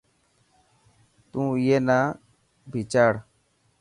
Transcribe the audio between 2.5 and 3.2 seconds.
ڀيچاڙ.